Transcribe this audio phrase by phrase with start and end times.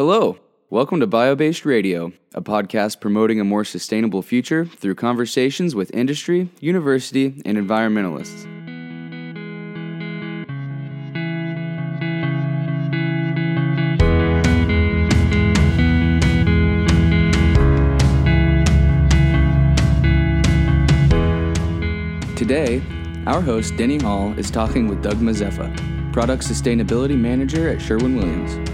[0.00, 0.38] Hello,
[0.70, 6.48] welcome to Biobased Radio, a podcast promoting a more sustainable future through conversations with industry,
[6.58, 8.46] university, and environmentalists.
[22.36, 22.80] Today,
[23.26, 25.70] our host Denny Hall is talking with Doug Mazeffa,
[26.14, 28.69] Product Sustainability Manager at Sherwin Williams.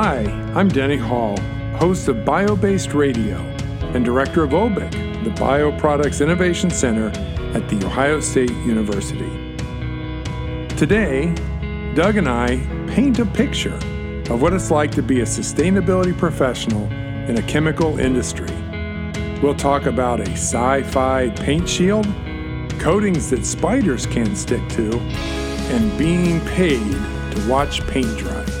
[0.00, 0.20] Hi,
[0.54, 1.36] I'm Denny Hall,
[1.74, 3.38] host of Biobased Radio
[3.94, 4.92] and director of OBIC,
[5.24, 7.08] the Bioproducts Innovation Center
[7.52, 9.56] at The Ohio State University.
[10.76, 11.34] Today,
[11.96, 13.74] Doug and I paint a picture
[14.30, 16.84] of what it's like to be a sustainability professional
[17.28, 18.54] in a chemical industry.
[19.42, 22.06] We'll talk about a sci fi paint shield,
[22.78, 26.92] coatings that spiders can stick to, and being paid
[27.32, 28.57] to watch paint dry.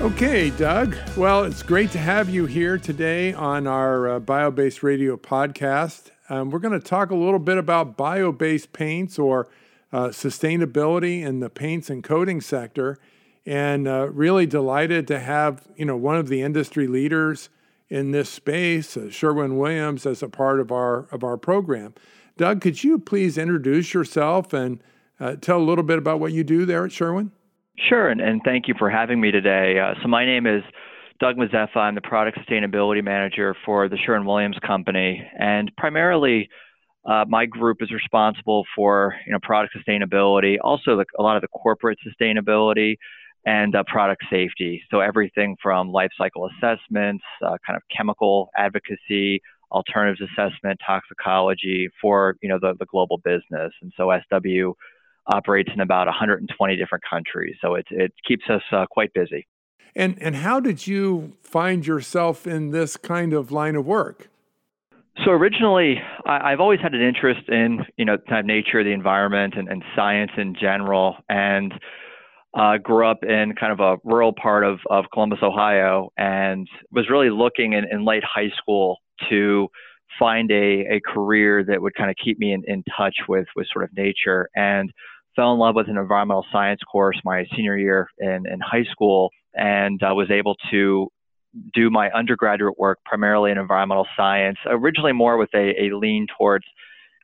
[0.00, 0.96] Okay, Doug.
[1.14, 6.10] Well, it's great to have you here today on our uh, Biobased Radio podcast.
[6.30, 9.46] Um, we're going to talk a little bit about bio based paints or
[9.92, 12.98] uh, sustainability in the paints and coating sector.
[13.44, 17.50] And uh, really delighted to have you know one of the industry leaders
[17.90, 21.94] in this space, uh, Sherwin Williams, as a part of our of our program.
[22.38, 24.82] Doug, could you please introduce yourself and
[25.20, 27.32] uh, tell a little bit about what you do there at Sherwin?
[27.78, 29.78] Sure, and, and thank you for having me today.
[29.78, 30.62] Uh, so my name is
[31.18, 31.76] Doug Mazeffa.
[31.76, 36.48] I'm the product sustainability manager for the Sherwin Williams Company, and primarily,
[37.06, 41.42] uh, my group is responsible for you know product sustainability, also the, a lot of
[41.42, 42.96] the corporate sustainability
[43.46, 44.82] and uh, product safety.
[44.90, 52.36] So everything from life cycle assessments, uh, kind of chemical advocacy, alternatives assessment, toxicology for
[52.42, 53.72] you know the, the global business.
[53.80, 54.74] And so SW
[55.32, 57.56] operates in about 120 different countries.
[57.60, 59.46] So it it keeps us uh, quite busy.
[59.94, 64.28] And and how did you find yourself in this kind of line of work?
[65.24, 68.92] So originally, I, have always had an interest in you know kind of nature, the
[68.92, 71.72] environment, and, and science in general, and
[72.54, 77.08] uh, grew up in kind of a rural part of, of Columbus, Ohio, and was
[77.08, 78.96] really looking in, in late high school
[79.28, 79.68] to
[80.18, 83.66] find a, a career that would kind of keep me in, in touch with with
[83.72, 84.90] sort of nature and
[85.36, 89.30] fell in love with an environmental science course my senior year in, in high school
[89.54, 91.08] and uh, was able to
[91.74, 96.64] do my undergraduate work primarily in environmental science, originally more with a, a lean towards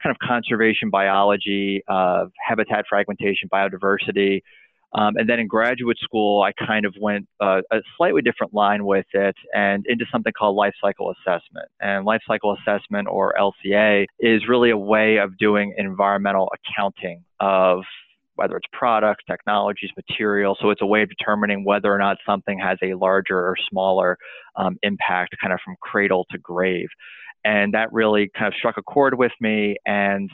[0.02, 4.40] kind of conservation biology, uh, habitat fragmentation, biodiversity.
[4.94, 8.84] Um, and then in graduate school, I kind of went uh, a slightly different line
[8.86, 11.68] with it and into something called life cycle assessment.
[11.80, 17.82] And life cycle assessment, or LCA, is really a way of doing environmental accounting of
[18.36, 20.58] whether it's products, technologies, materials.
[20.60, 24.18] So it's a way of determining whether or not something has a larger or smaller
[24.56, 26.88] um, impact, kind of from cradle to grave.
[27.44, 29.76] And that really kind of struck a chord with me.
[29.86, 30.30] And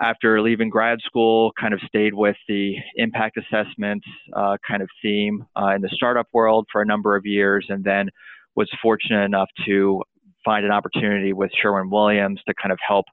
[0.00, 4.02] after leaving grad school, kind of stayed with the impact assessment
[4.34, 7.84] uh, kind of theme uh, in the startup world for a number of years, and
[7.84, 8.08] then
[8.56, 10.02] was fortunate enough to
[10.44, 13.04] find an opportunity with Sherwin Williams to kind of help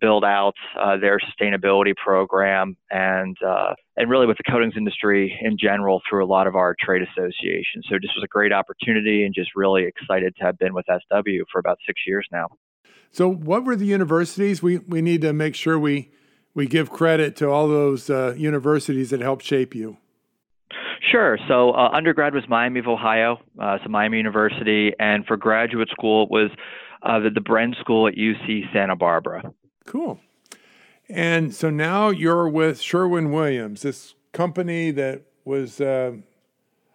[0.00, 5.56] build out uh, their sustainability program and uh, and really with the coatings industry in
[5.58, 7.86] general through a lot of our trade associations.
[7.88, 11.44] So this was a great opportunity and just really excited to have been with SW
[11.50, 12.48] for about six years now.
[13.10, 14.62] So what were the universities?
[14.62, 16.10] We we need to make sure we
[16.56, 19.98] we give credit to all those uh, universities that helped shape you.
[21.12, 21.38] Sure.
[21.46, 26.24] So uh, undergrad was Miami of Ohio, uh, so Miami University, and for graduate school
[26.24, 26.50] it was
[27.02, 29.52] uh, the, the Bren School at UC Santa Barbara.
[29.84, 30.18] Cool.
[31.10, 36.12] And so now you're with Sherwin Williams, this company that was uh,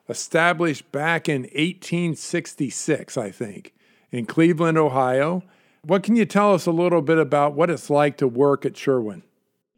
[0.10, 3.74] established back in 1866, I think,
[4.12, 5.44] in Cleveland, Ohio.
[5.84, 8.76] What can you tell us a little bit about what it's like to work at
[8.76, 9.24] Sherwin?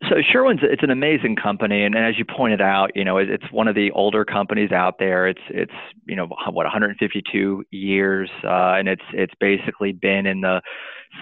[0.10, 3.30] So Sherwin's it's an amazing company, and, and as you pointed out, you know it,
[3.30, 5.28] it's one of the older companies out there.
[5.28, 5.74] It's it's
[6.06, 10.62] you know what 152 years, uh, and it's it's basically been in the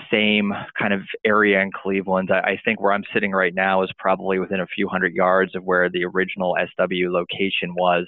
[0.10, 2.32] same kind of area in Cleveland.
[2.32, 5.56] I, I think where I'm sitting right now is probably within a few hundred yards
[5.56, 8.06] of where the original SW location was.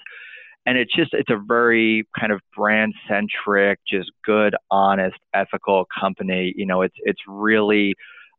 [0.65, 6.53] And it's just, it's a very kind of brand centric, just good, honest, ethical company.
[6.55, 7.95] You know, it's, it's really,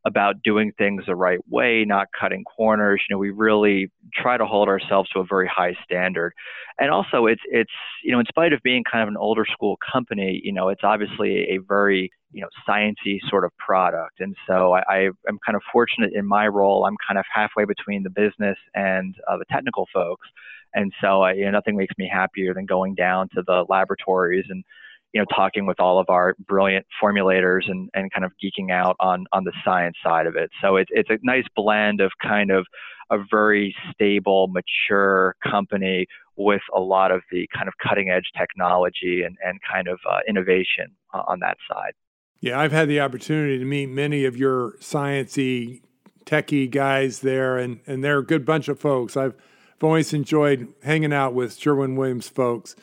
[0.06, 3.02] about doing things the right way, not cutting corners.
[3.08, 6.32] You know, we really try to hold ourselves to a very high standard.
[6.78, 7.70] And also, it's it's
[8.02, 10.82] you know, in spite of being kind of an older school company, you know, it's
[10.84, 14.20] obviously a very you know sciency sort of product.
[14.20, 14.98] And so I, I
[15.28, 16.84] am kind of fortunate in my role.
[16.84, 20.28] I'm kind of halfway between the business and uh, the technical folks.
[20.74, 24.46] And so I, you know, nothing makes me happier than going down to the laboratories
[24.48, 24.64] and
[25.14, 28.96] you know, talking with all of our brilliant formulators and, and kind of geeking out
[28.98, 30.50] on, on the science side of it.
[30.60, 32.66] So it's it's a nice blend of kind of
[33.10, 36.06] a very stable, mature company
[36.36, 40.18] with a lot of the kind of cutting edge technology and, and kind of uh,
[40.28, 41.92] innovation on that side.
[42.40, 45.80] Yeah, I've had the opportunity to meet many of your sciencey,
[46.26, 49.16] techie guys there, and, and they're a good bunch of folks.
[49.16, 49.34] I've,
[49.76, 52.74] I've always enjoyed hanging out with Sherwin Williams folks.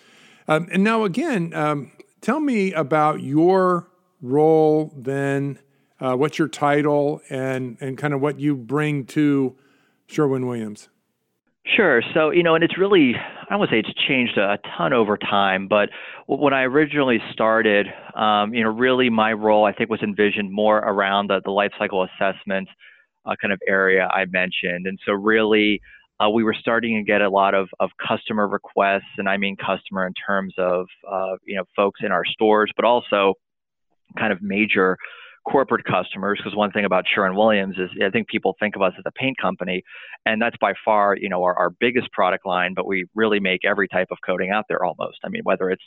[0.47, 1.91] Um, and now, again, um,
[2.21, 3.89] Tell me about your
[4.21, 5.59] role then.
[5.99, 9.55] Uh, what's your title and, and kind of what you bring to
[10.07, 10.89] Sherwin Williams?
[11.65, 12.01] Sure.
[12.13, 13.13] So, you know, and it's really,
[13.49, 15.89] I would say it's changed a ton over time, but
[16.27, 20.79] when I originally started, um, you know, really my role, I think, was envisioned more
[20.79, 22.67] around the, the life cycle assessment
[23.25, 24.87] uh, kind of area I mentioned.
[24.87, 25.81] And so, really,
[26.21, 29.55] uh, we were starting to get a lot of, of customer requests, and I mean
[29.55, 33.35] customer in terms of uh, you know folks in our stores, but also
[34.17, 34.97] kind of major
[35.49, 36.39] corporate customers.
[36.41, 39.11] Because one thing about Sherwin Williams is I think people think of us as a
[39.11, 39.83] paint company,
[40.25, 42.73] and that's by far you know our, our biggest product line.
[42.75, 45.19] But we really make every type of coating out there almost.
[45.23, 45.83] I mean whether it's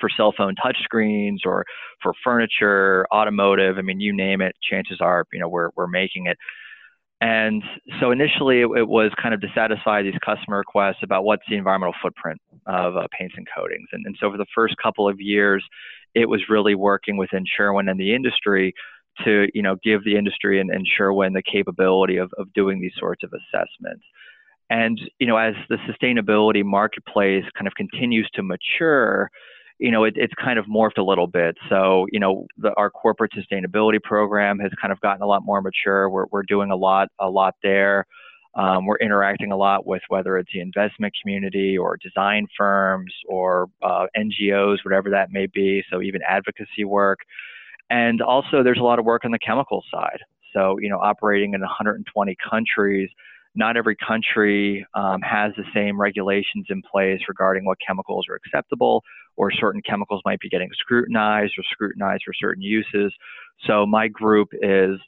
[0.00, 1.64] for cell phone touchscreens or
[2.02, 3.76] for furniture, automotive.
[3.78, 4.56] I mean, you name it.
[4.68, 6.38] Chances are, you know, we're we're making it.
[7.22, 7.62] And
[8.00, 11.56] so initially it, it, was kind of to satisfy these customer requests about what's the
[11.56, 13.88] environmental footprint of uh, paints and coatings.
[13.92, 15.64] And, and so for the first couple of years,
[16.16, 18.74] it was really working within Sherwin and the industry
[19.24, 22.90] to, you know, give the industry and, and Sherwin the capability of, of doing these
[22.98, 24.02] sorts of assessments.
[24.68, 29.30] And, you know, as the sustainability marketplace kind of continues to mature,
[29.82, 31.56] you know, it, it's kind of morphed a little bit.
[31.68, 35.60] So, you know, the, our corporate sustainability program has kind of gotten a lot more
[35.60, 36.08] mature.
[36.08, 38.06] We're, we're doing a lot, a lot there.
[38.54, 43.70] Um, we're interacting a lot with whether it's the investment community or design firms or
[43.82, 45.82] uh, NGOs, whatever that may be.
[45.90, 47.18] So even advocacy work.
[47.90, 50.20] And also, there's a lot of work on the chemical side.
[50.52, 53.10] So, you know, operating in 120 countries,
[53.54, 59.02] not every country um, has the same regulations in place regarding what chemicals are acceptable
[59.36, 63.12] or certain chemicals might be getting scrutinized or scrutinized for certain uses.
[63.66, 64.98] So my group is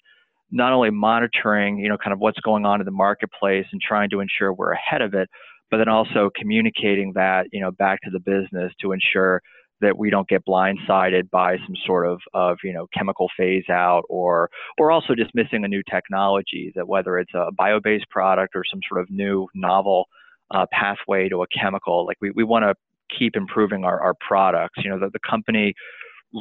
[0.50, 4.11] not only monitoring, you know, kind of what's going on in the marketplace and trying
[4.11, 5.29] to ensure we're ahead of it,
[5.70, 9.43] but then also communicating that, you know, back to the business to ensure
[9.84, 14.02] that we don't get blindsided by some sort of, of you know chemical phase out
[14.08, 18.64] or or also just missing a new technology that whether it's a bio-based product or
[18.69, 20.06] some sort of new novel
[20.50, 22.75] uh, pathway to a chemical like we, we want to
[23.16, 24.82] keep improving our, our products.
[24.82, 25.75] You know the company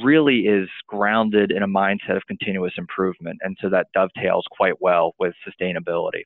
[0.03, 5.13] really is grounded in a mindset of continuous improvement and so that dovetails quite well
[5.19, 6.23] with sustainability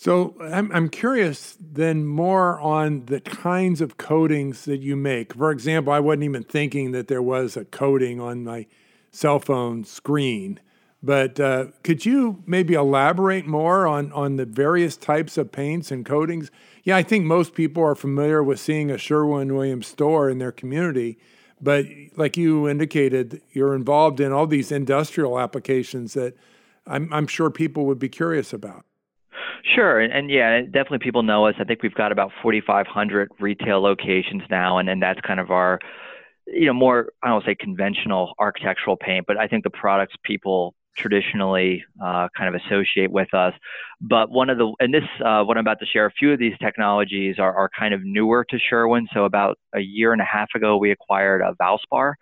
[0.00, 5.34] so I'm, I'm curious then more on the kinds of coatings that you make.
[5.34, 8.66] For example, I wasn't even thinking that there was a coating on my
[9.10, 10.58] cell phone screen.
[11.02, 16.06] But uh, could you maybe elaborate more on, on the various types of paints and
[16.06, 16.50] coatings?
[16.82, 20.50] Yeah, I think most people are familiar with seeing a Sherwin Williams store in their
[20.50, 21.18] community.
[21.60, 21.84] But
[22.16, 26.38] like you indicated, you're involved in all these industrial applications that
[26.86, 28.86] I'm, I'm sure people would be curious about.
[29.64, 31.54] Sure, and, and, yeah, definitely people know us.
[31.58, 35.78] I think we've got about 4,500 retail locations now, and, and that's kind of our,
[36.46, 40.74] you know, more I don't say conventional architectural paint, but I think the products people
[40.96, 43.54] traditionally uh, kind of associate with us.
[44.00, 46.38] But one of the and this uh, what I'm about to share, a few of
[46.38, 49.06] these technologies are, are kind of newer to Sherwin.
[49.14, 52.14] So about a year and a half ago, we acquired a Valspar.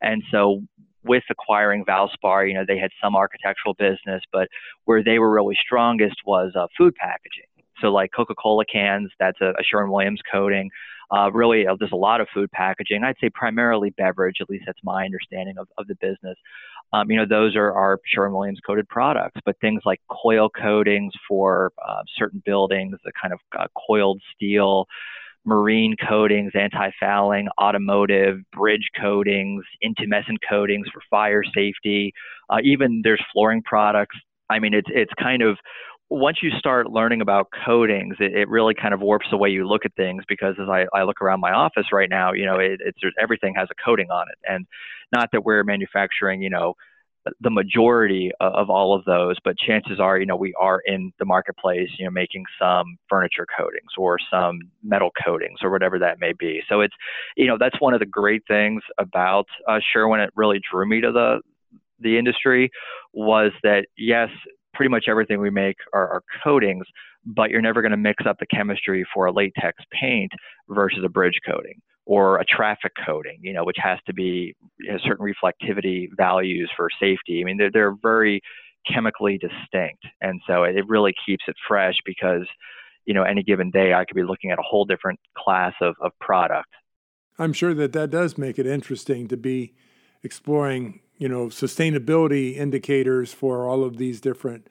[0.00, 0.62] And so
[1.04, 4.48] with acquiring Valspar, you know, they had some architectural business, but
[4.84, 7.44] where they were really strongest was uh, food packaging.
[7.80, 10.70] So like Coca-Cola cans, that's a, a Sherwin-Williams coating.
[11.10, 13.02] Uh, really, uh, there's a lot of food packaging.
[13.02, 16.36] I'd say primarily beverage, at least that's my understanding of, of the business.
[16.92, 21.72] Um, you know, those are our Sherwin-Williams coated products, but things like coil coatings for
[21.86, 24.86] uh, certain buildings, the kind of uh, coiled steel,
[25.48, 32.12] marine coatings, anti-fouling, automotive, bridge coatings, intumescent coatings for fire safety.
[32.50, 34.16] Uh, even there's flooring products.
[34.50, 35.56] I mean, it's it's kind of
[36.10, 39.66] once you start learning about coatings, it, it really kind of warps the way you
[39.66, 40.22] look at things.
[40.28, 43.54] Because as I, I look around my office right now, you know, it, it's everything
[43.56, 44.66] has a coating on it, and
[45.12, 46.74] not that we're manufacturing, you know,
[47.40, 51.24] the majority of all of those, but chances are, you know, we are in the
[51.24, 56.32] marketplace, you know, making some furniture coatings or some metal coatings or whatever that may
[56.38, 56.62] be.
[56.68, 56.94] So it's,
[57.36, 60.20] you know, that's one of the great things about uh, Sherwin.
[60.20, 61.40] It really drew me to the
[62.00, 62.70] the industry
[63.12, 64.28] was that yes,
[64.72, 66.84] pretty much everything we make are, are coatings,
[67.26, 70.30] but you're never going to mix up the chemistry for a latex paint
[70.68, 74.56] versus a bridge coating or a traffic coating, you know, which has to be
[75.06, 77.42] certain reflectivity values for safety.
[77.42, 78.40] I mean, they're, they're very
[78.90, 80.02] chemically distinct.
[80.22, 82.46] And so it really keeps it fresh because,
[83.04, 85.96] you know, any given day I could be looking at a whole different class of,
[86.00, 86.70] of product.
[87.38, 89.74] I'm sure that that does make it interesting to be
[90.22, 94.68] exploring, you know, sustainability indicators for all of these different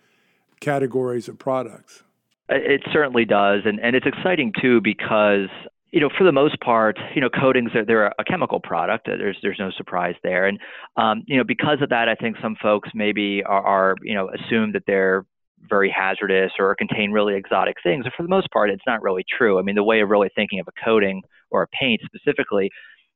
[0.60, 2.02] categories of products.
[2.50, 3.62] It certainly does.
[3.66, 5.50] And, and it's exciting too because
[5.92, 9.08] you know, for the most part, you know, coatings are they're a chemical product.
[9.08, 10.60] There's there's no surprise there, and
[10.98, 14.30] um, you know, because of that, I think some folks maybe are, are you know
[14.30, 15.26] assume that they're
[15.70, 18.06] very hazardous or contain really exotic things.
[18.06, 19.60] And for the most part, it's not really true.
[19.60, 22.70] I mean, the way of really thinking of a coating or a paint specifically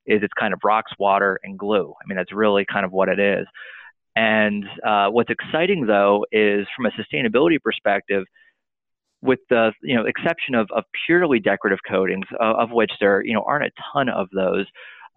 [0.08, 1.94] is it's kind of rocks, water, and glue.
[2.04, 3.46] I mean, that's really kind of what it is.
[4.16, 8.26] And uh, what's exciting though is from a sustainability perspective
[9.22, 13.34] with the you know exception of, of purely decorative coatings, uh, of which there you
[13.34, 14.66] know aren't a ton of those.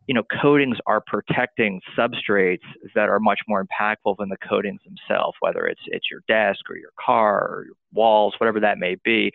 [0.06, 2.58] You know, coatings are protecting substrates
[2.94, 6.76] that are much more impactful than the coatings themselves, whether it's it's your desk or
[6.76, 9.32] your car or your walls, whatever that may be.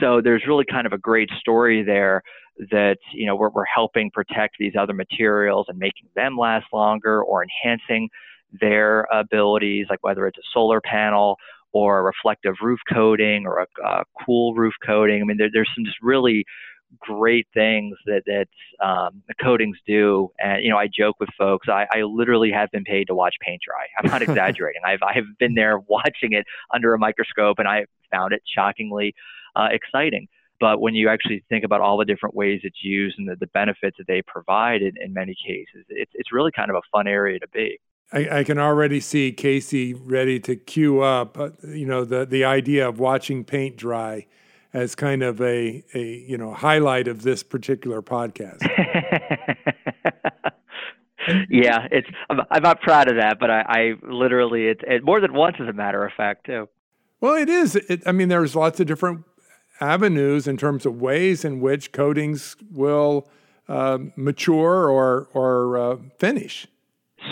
[0.00, 2.22] So there's really kind of a great story there
[2.72, 7.22] that you know we're, we're helping protect these other materials and making them last longer
[7.22, 8.08] or enhancing
[8.60, 11.36] their abilities, like whether it's a solar panel
[11.72, 15.20] or a reflective roof coating or a, a cool roof coating.
[15.20, 16.44] I mean, there, there's some just really
[16.98, 18.48] great things that that
[18.84, 20.30] um, the coatings do.
[20.38, 21.68] And you know, I joke with folks.
[21.68, 23.86] I, I literally have been paid to watch paint dry.
[23.98, 24.82] I'm not exaggerating.
[24.84, 29.14] I've I've been there watching it under a microscope, and I found it shockingly
[29.56, 30.28] uh, exciting.
[30.60, 33.46] But when you actually think about all the different ways it's used and the, the
[33.48, 37.06] benefits that they provide in, in many cases, it's it's really kind of a fun
[37.06, 37.78] area to be.
[38.12, 42.44] I, I, can already see Casey ready to cue up, uh, you know, the, the
[42.44, 44.26] idea of watching paint dry
[44.72, 48.60] as kind of a, a you know highlight of this particular podcast.
[51.48, 55.20] yeah, it's I'm, I'm, not proud of that, but I, I literally it's it, more
[55.20, 56.68] than once, as a matter of fact, too.
[57.20, 57.76] Well, it is.
[57.76, 59.24] It, I mean, there's lots of different
[59.80, 63.28] avenues in terms of ways in which coatings will
[63.68, 66.66] uh, mature or or uh, finish.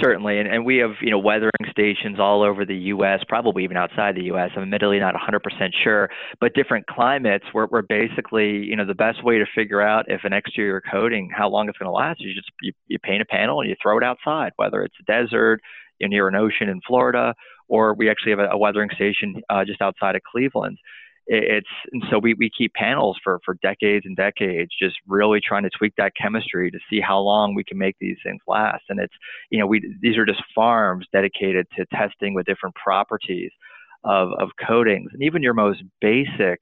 [0.02, 3.76] Certainly, and, and we have you know weathering stations all over the U.S., probably even
[3.76, 4.50] outside the U.S.
[4.57, 5.38] I'm admittedly not 100%
[5.85, 10.07] sure, but different climates where, where basically you know the best way to figure out
[10.09, 12.99] if an exterior coating how long it's going to last is you just you, you
[12.99, 15.61] paint a panel and you throw it outside, whether it's a desert,
[16.00, 17.33] near an ocean in Florida,
[17.69, 20.78] or we actually have a, a weathering station uh, just outside of Cleveland
[21.26, 25.64] it's and so we, we keep panels for for decades and decades just really trying
[25.64, 28.85] to tweak that chemistry to see how long we can make these things last.
[28.88, 29.14] And it's
[29.50, 33.50] you know we these are just farms dedicated to testing with different properties
[34.04, 35.11] of of coatings.
[35.12, 36.61] And even your most basic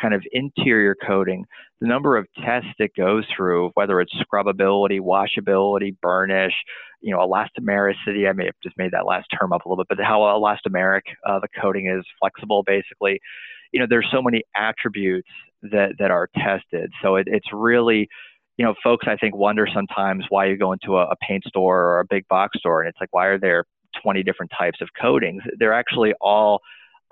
[0.00, 1.44] kind of interior coating
[1.80, 6.54] the number of tests it goes through whether it's scrubability washability burnish
[7.02, 9.98] you know elastomericity i may have just made that last term up a little bit
[9.98, 13.20] but how elastomeric uh, the coating is flexible basically
[13.72, 15.28] you know, there's so many attributes
[15.62, 16.92] that, that are tested.
[17.02, 18.08] So it, it's really,
[18.56, 21.82] you know, folks I think wonder sometimes why you go into a, a paint store
[21.82, 23.64] or a big box store and it's like, why are there
[24.02, 25.42] 20 different types of coatings?
[25.58, 26.60] They're actually all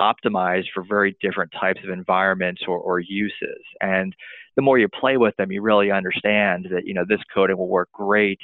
[0.00, 3.62] optimized for very different types of environments or, or uses.
[3.80, 4.14] And
[4.56, 7.68] the more you play with them, you really understand that, you know, this coating will
[7.68, 8.38] work great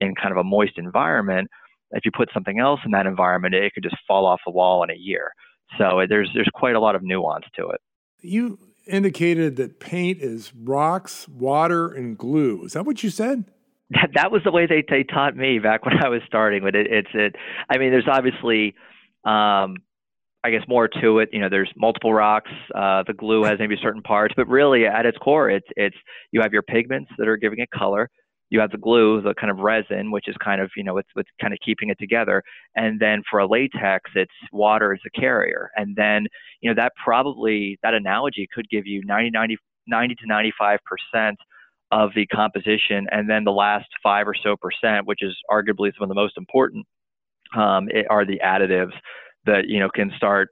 [0.00, 1.48] in kind of a moist environment.
[1.92, 4.82] If you put something else in that environment, it could just fall off the wall
[4.82, 5.32] in a year.
[5.78, 7.80] So there's there's quite a lot of nuance to it.
[8.20, 12.64] You indicated that paint is rocks, water, and glue.
[12.64, 13.44] Is that what you said?
[13.90, 16.62] That, that was the way they, they taught me back when I was starting.
[16.62, 17.36] But it, it's it.
[17.70, 18.74] I mean, there's obviously,
[19.24, 19.76] um,
[20.44, 21.30] I guess, more to it.
[21.32, 22.50] You know, there's multiple rocks.
[22.74, 25.96] Uh, the glue has maybe certain parts, but really at its core, it's it's
[26.30, 28.08] you have your pigments that are giving it color
[28.52, 31.08] you have the glue, the kind of resin, which is kind of, you know, it's,
[31.16, 32.42] it's kind of keeping it together.
[32.76, 35.70] And then for a latex, it's water as a carrier.
[35.74, 36.26] And then,
[36.60, 39.56] you know, that probably, that analogy could give you 90, 90,
[39.86, 40.26] 90 to
[41.14, 41.32] 95%
[41.92, 43.06] of the composition.
[43.10, 46.36] And then the last five or so percent, which is arguably some of the most
[46.36, 46.86] important,
[47.56, 48.92] um, are the additives
[49.46, 50.50] that, you know, can start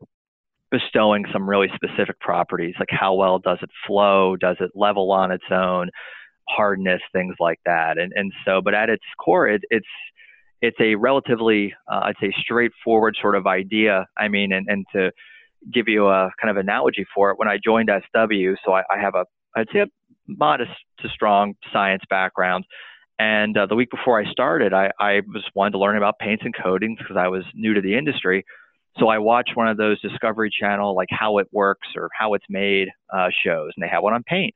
[0.71, 5.33] bestowing some really specific properties like how well does it flow does it level on
[5.33, 5.91] its own
[6.55, 7.99] hardness, things like that.
[7.99, 9.87] And and so, but at its core, it, it's
[10.63, 14.07] it's a relatively, uh, I'd say, straightforward sort of idea.
[14.17, 15.11] I mean, and, and to
[15.73, 18.99] give you a kind of analogy for it, when I joined SW, so I, I
[19.01, 19.25] have a,
[19.57, 19.87] I'd say, a
[20.27, 22.65] modest to strong science background.
[23.19, 26.43] And uh, the week before I started, I, I was wanted to learn about paints
[26.45, 28.45] and coatings because I was new to the industry.
[28.99, 32.45] So I watched one of those Discovery Channel, like how it works or how it's
[32.49, 34.55] made uh, shows, and they had one on paint.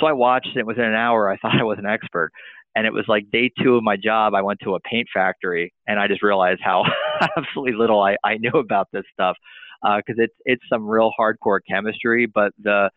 [0.00, 1.30] So I watched it within an hour.
[1.30, 2.32] I thought I was an expert.
[2.76, 4.34] And it was like day two of my job.
[4.34, 6.84] I went to a paint factory and I just realized how
[7.36, 9.36] absolutely little I, I knew about this stuff
[9.82, 12.90] because uh, it's it's some real hardcore chemistry, but the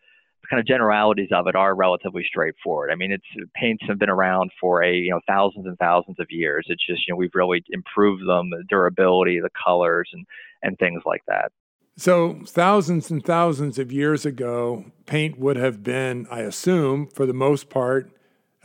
[0.48, 2.90] kind of generalities of it are relatively straightforward.
[2.90, 6.26] I mean, it's paints have been around for a you know thousands and thousands of
[6.30, 6.66] years.
[6.68, 10.24] It's just you know we've really improved them, the durability, the colors, and
[10.62, 11.50] and things like that.
[11.96, 17.32] So thousands and thousands of years ago, paint would have been, I assume, for the
[17.32, 18.10] most part,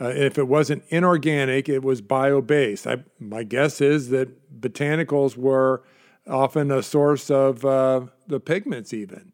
[0.00, 2.86] uh, if it wasn't inorganic, it was bio-based.
[2.86, 5.84] I, my guess is that botanicals were
[6.26, 9.32] often a source of uh, the pigments, even.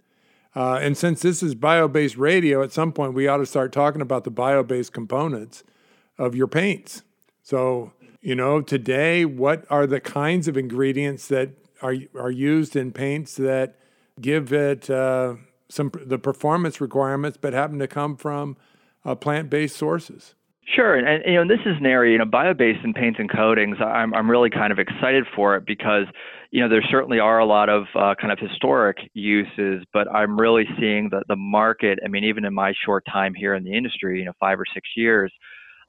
[0.55, 3.73] Uh, and since this is bio based radio, at some point we ought to start
[3.73, 5.63] talking about the bio based components
[6.19, 7.03] of your paints.
[7.43, 11.51] So, you know, today, what are the kinds of ingredients that
[11.81, 13.77] are, are used in paints that
[14.21, 15.37] give it uh,
[15.69, 18.57] some the performance requirements, but happen to come from
[19.05, 20.35] uh, plant based sources?
[20.75, 23.31] Sure, and, and, you know this is an area, you know, bio-based in paints and
[23.31, 23.77] coatings.
[23.81, 26.07] I'm I'm really kind of excited for it because
[26.51, 30.39] you know there certainly are a lot of uh, kind of historic uses, but I'm
[30.39, 32.01] really seeing that the market.
[32.05, 34.65] I mean, even in my short time here in the industry, you know, five or
[34.75, 35.33] six years,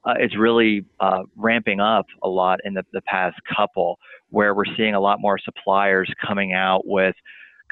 [0.04, 3.98] uh, it's really uh, ramping up a lot in the the past couple,
[4.30, 7.16] where we're seeing a lot more suppliers coming out with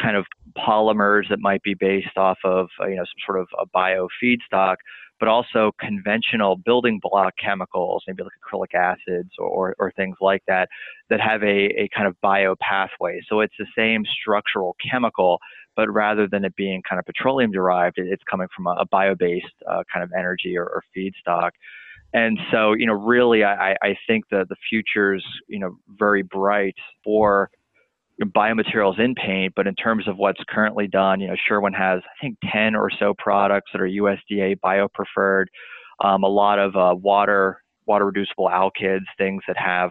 [0.00, 0.26] kind of
[0.56, 4.08] polymers that might be based off of uh, you know some sort of a bio
[4.22, 4.76] feedstock
[5.18, 10.68] but also conventional building block chemicals, maybe like acrylic acids or, or things like that,
[11.08, 13.20] that have a, a kind of bio pathway.
[13.28, 15.38] So it's the same structural chemical,
[15.74, 19.14] but rather than it being kind of petroleum derived, it's coming from a, a bio
[19.14, 21.50] based uh, kind of energy or, or feedstock.
[22.12, 26.76] And so, you know, really, I, I think that the future's, you know, very bright
[27.02, 27.50] for
[28.24, 32.24] biomaterials in paint, but in terms of what's currently done, you know, Sherwin has I
[32.24, 35.50] think 10 or so products that are USDA bio preferred.
[36.02, 39.90] Um, a lot of uh, water water reducible alkyds, things that have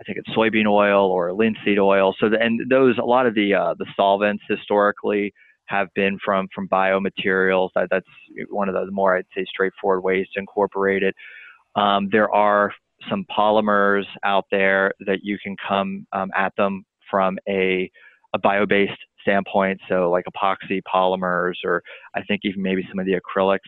[0.00, 2.14] I think it's soybean oil or linseed oil.
[2.18, 5.32] So the, and those a lot of the uh, the solvents historically
[5.66, 7.70] have been from from biomaterials.
[7.74, 8.06] That, that's
[8.48, 11.14] one of the more I'd say straightforward ways to incorporate it.
[11.76, 12.72] Um, there are
[13.08, 17.90] some polymers out there that you can come um, at them from a,
[18.34, 18.92] a bio-based
[19.22, 21.82] standpoint, so like epoxy polymers, or
[22.14, 23.58] I think even maybe some of the acrylics.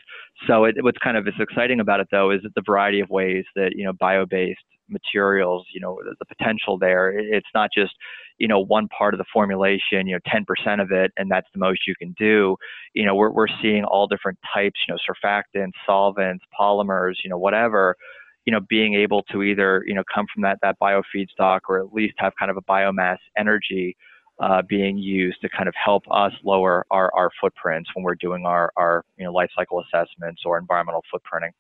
[0.47, 3.11] So it, what's kind of is exciting about it though is that the variety of
[3.11, 7.11] ways that you know bio-based materials, you know, the, the potential there.
[7.11, 7.93] It's not just
[8.39, 11.61] you know one part of the formulation, you know, 10% of it, and that's the
[11.61, 12.57] most you can do.
[12.95, 17.39] You know, we're we're seeing all different types, you know, surfactants, solvents, polymers, you know,
[17.39, 17.97] whatever
[18.45, 21.79] you know, being able to either, you know, come from that, that bio feedstock or
[21.79, 23.97] at least have kind of a biomass energy
[24.41, 28.45] uh, being used to kind of help us lower our, our footprints when we're doing
[28.45, 31.51] our, our, you know, life cycle assessments or environmental footprinting.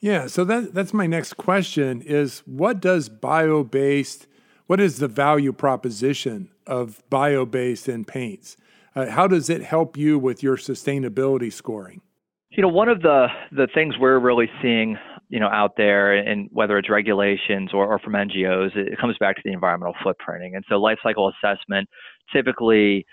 [0.00, 4.26] Yeah, so that, that's my next question is what does bio-based,
[4.66, 8.56] what is the value proposition of bio-based in paints?
[8.96, 12.00] Uh, how does it help you with your sustainability scoring?
[12.50, 14.98] You know, one of the the things we're really seeing
[15.32, 19.34] you know out there and whether it's regulations or, or from ngos it comes back
[19.34, 20.54] to the environmental footprinting.
[20.54, 21.88] And so life cycle assessment
[22.32, 23.06] typically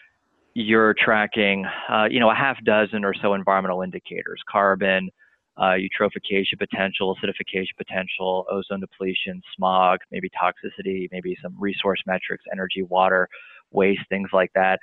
[0.54, 5.10] you're tracking uh, you know a half dozen or so environmental indicators carbon
[5.58, 12.84] uh, eutrophication potential acidification potential ozone depletion smog maybe toxicity maybe some resource metrics energy
[12.84, 13.30] water
[13.72, 14.80] waste things like that.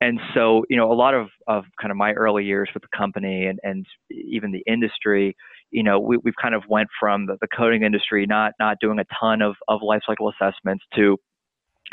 [0.00, 2.96] And so you know a lot of, of kind of my early years with the
[2.96, 5.34] company and, and even the industry
[5.70, 8.98] you know, we, we've kind of went from the, the coating industry not not doing
[8.98, 11.16] a ton of, of life cycle assessments to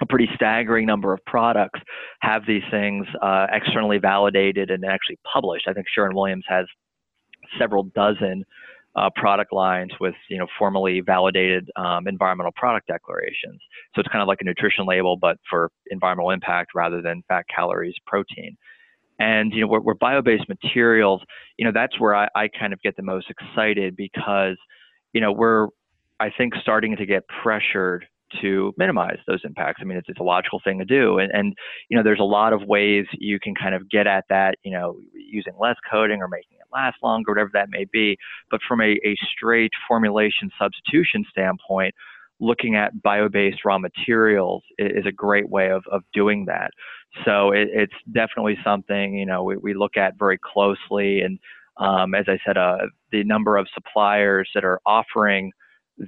[0.02, 1.80] a pretty staggering number of products
[2.20, 5.68] have these things uh, externally validated and actually published.
[5.68, 6.66] I think Sherwin Williams has
[7.58, 8.44] several dozen
[8.96, 13.60] uh, product lines with you know formally validated um, environmental product declarations.
[13.94, 17.46] So it's kind of like a nutrition label, but for environmental impact rather than fat,
[17.54, 18.58] calories, protein.
[19.20, 21.22] And you know, we're, we're bio-based materials.
[21.58, 24.58] You know, that's where I, I kind of get the most excited because,
[25.14, 25.68] you know, we're
[26.20, 28.06] I think starting to get pressured
[28.42, 29.80] to minimize those impacts.
[29.82, 31.54] I mean, it's, it's a logical thing to do, and and
[31.90, 34.56] you know, there's a lot of ways you can kind of get at that.
[34.64, 38.18] You know, using less coating or making it last longer, whatever that may be.
[38.52, 41.96] But from a, a straight formulation substitution standpoint,
[42.40, 46.72] looking at bio-based raw materials is, a great way of, of doing that.
[47.24, 51.40] So it, it's definitely something you know we, we look at very closely, and
[51.78, 52.78] um, as I said, uh,
[53.12, 55.52] the number of suppliers that are offering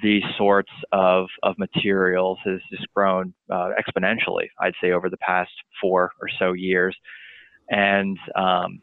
[0.01, 5.51] these sorts of, of materials has just grown uh, exponentially, I'd say, over the past
[5.81, 6.95] four or so years.
[7.69, 8.81] And um,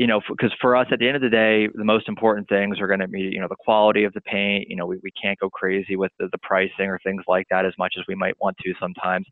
[0.00, 2.48] you know, because for, for, us at the end of the day, the most important
[2.48, 4.66] things are going to be, you know, the quality of the paint.
[4.66, 7.66] You know, we, we can't go crazy with the, the pricing or things like that
[7.66, 9.26] as much as we might want to sometimes.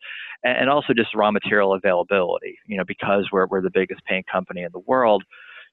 [0.44, 4.26] And, and also just raw material availability, you know, because we're, we're the biggest paint
[4.30, 5.24] company in the world,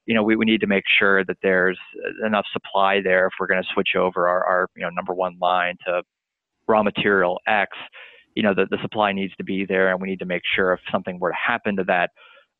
[0.06, 3.34] you know, we, we need to make sure that there's uh, enough supply there if
[3.38, 6.00] we're going to switch over our, our, you know, number one line to
[6.66, 7.76] raw material X,
[8.34, 10.72] you know, the, the supply needs to be there and we need to make sure
[10.72, 12.12] if something were to happen to that,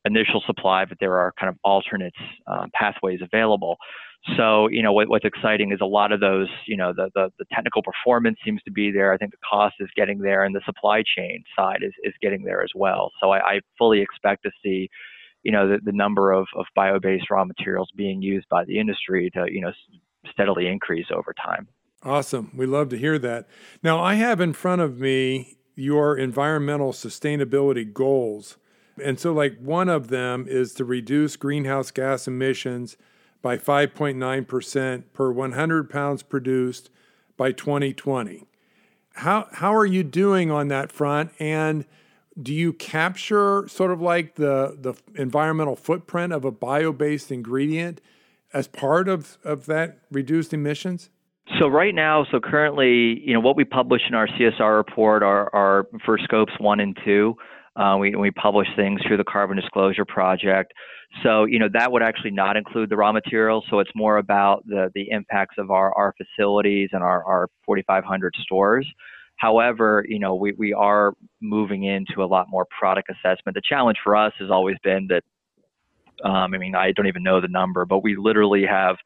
[0.07, 2.15] initial supply, but there are kind of alternate
[2.47, 3.77] uh, pathways available.
[4.37, 7.31] So, you know, what, what's exciting is a lot of those, you know, the, the,
[7.39, 9.13] the, technical performance seems to be there.
[9.13, 12.43] I think the cost is getting there and the supply chain side is, is getting
[12.43, 13.13] there as well.
[13.21, 14.89] So I, I fully expect to see,
[15.45, 19.31] you know, the, the number of, of bio-based raw materials being used by the industry
[19.35, 19.73] to, you know,
[20.33, 21.69] steadily increase over time.
[22.03, 22.51] Awesome.
[22.55, 23.49] We love to hear that.
[23.83, 28.57] Now, I have in front of me your environmental sustainability goals.
[29.03, 32.97] And so, like, one of them is to reduce greenhouse gas emissions
[33.43, 36.91] by 5.9% per 100 pounds produced
[37.37, 38.47] by 2020.
[39.15, 41.31] How, how are you doing on that front?
[41.39, 41.85] And
[42.41, 48.01] do you capture sort of like the, the environmental footprint of a bio based ingredient
[48.53, 51.11] as part of, of that reduced emissions?
[51.59, 55.55] So right now, so currently, you know, what we publish in our CSR report are,
[55.55, 57.37] are for scopes one and two.
[57.77, 60.73] Uh, we, we publish things through the Carbon Disclosure Project.
[61.23, 63.65] So, you know, that would actually not include the raw materials.
[63.71, 68.35] So it's more about the, the impacts of our, our facilities and our, our 4,500
[68.43, 68.87] stores.
[69.37, 73.55] However, you know, we, we are moving into a lot more product assessment.
[73.55, 75.23] The challenge for us has always been that,
[76.25, 78.97] um, I mean, I don't even know the number, but we literally have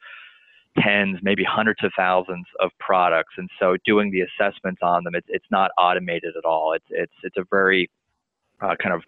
[0.79, 3.35] tens, maybe hundreds of thousands of products.
[3.37, 6.75] And so doing the assessments on them, it's, it's not automated at all.
[6.75, 7.91] It's, it's, it's a very
[8.63, 9.03] uh, kind of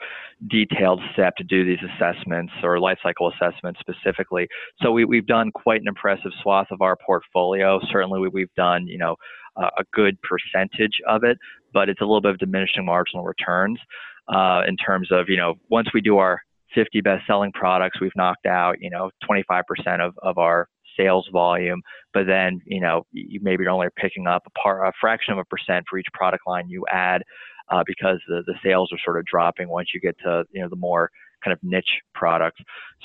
[0.49, 4.49] detailed step to do these assessments or life cycle assessments specifically.
[4.81, 7.81] So we, we've done quite an impressive swath of our portfolio.
[7.91, 9.17] Certainly, we, have done you know
[9.57, 11.39] uh, a good percentage of it,
[11.73, 13.79] but it's a little bit of diminishing marginal returns
[14.29, 16.41] uh, in terms of you know once we do our
[16.75, 19.63] 50 best selling products, we've knocked out you know 25%
[20.01, 21.81] of, of our sales volume,
[22.13, 25.39] but then you know you maybe only are picking up a, part, a fraction of
[25.39, 27.23] a percent for each product line you add
[27.71, 30.69] uh, because the, the sales are sort of dropping once you get to you know
[30.69, 31.11] the more
[31.45, 32.61] kind of niche products.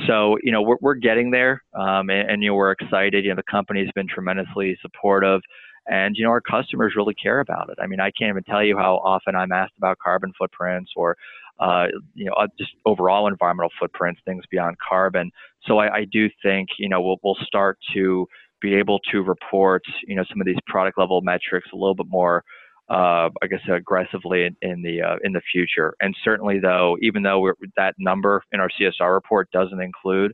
[0.06, 3.24] So you know we're we're getting there, um, and, and you know we're excited.
[3.24, 5.42] You know the company's been tremendously supportive.
[5.90, 7.78] And you know our customers really care about it.
[7.82, 11.16] I mean, I can't even tell you how often I'm asked about carbon footprints or
[11.60, 15.32] uh, you know, just overall environmental footprints, things beyond carbon.
[15.66, 18.28] So I, I, do think, you know, we'll, we'll start to
[18.62, 22.08] be able to report, you know, some of these product level metrics a little bit
[22.10, 22.44] more
[22.90, 25.94] uh, I guess aggressively in, in the uh, in the future.
[26.00, 30.34] And certainly, though, even though that number in our CSR report doesn't include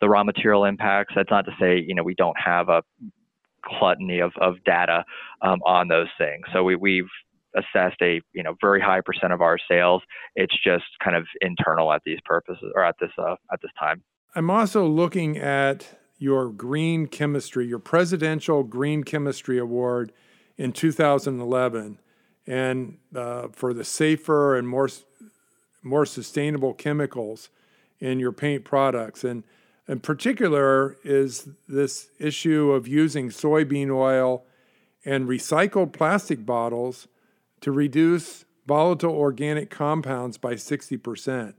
[0.00, 2.82] the raw material impacts, that's not to say you know we don't have a
[3.78, 5.04] gluttony of, of data
[5.42, 6.46] um, on those things.
[6.52, 7.08] So we, we've
[7.56, 10.02] assessed a you know very high percent of our sales.
[10.36, 14.02] It's just kind of internal at these purposes or at this uh, at this time.
[14.34, 20.12] I'm also looking at your green chemistry, your presidential green chemistry award
[20.58, 21.98] in 2011,
[22.46, 24.88] and uh, for the safer and more
[25.82, 27.48] more sustainable chemicals
[28.00, 29.24] in your paint products.
[29.24, 29.44] And
[29.86, 34.44] in particular, is this issue of using soybean oil
[35.04, 37.08] and recycled plastic bottles
[37.60, 41.54] to reduce volatile organic compounds by 60%.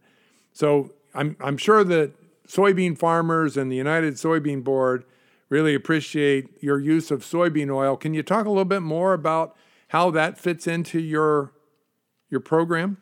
[0.53, 2.11] So I'm, I'm sure that
[2.47, 5.05] soybean farmers and the United Soybean Board
[5.49, 7.97] really appreciate your use of soybean oil.
[7.97, 9.55] Can you talk a little bit more about
[9.89, 11.53] how that fits into your
[12.29, 12.97] your program?